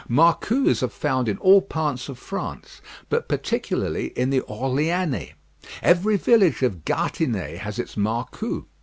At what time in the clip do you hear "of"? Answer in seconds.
2.09-2.17, 6.63-6.83